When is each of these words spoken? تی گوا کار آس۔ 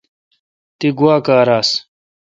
تی 0.77 0.87
گوا 0.97 1.15
کار 1.25 1.47
آس۔ 1.57 1.69